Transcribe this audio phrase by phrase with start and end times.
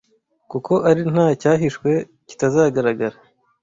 [0.51, 1.91] kuko ari nta cyahishwe
[2.27, 3.17] kitazagaragara